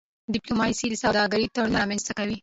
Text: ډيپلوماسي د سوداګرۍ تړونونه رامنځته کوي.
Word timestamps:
ډيپلوماسي 0.33 0.85
د 0.89 0.93
سوداګرۍ 1.03 1.45
تړونونه 1.53 1.77
رامنځته 1.81 2.13
کوي. 2.19 2.37